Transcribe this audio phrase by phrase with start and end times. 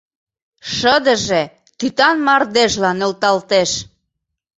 [0.75, 1.41] Шыдыже
[1.77, 3.71] тӱтан мардежла нӧлталтеш.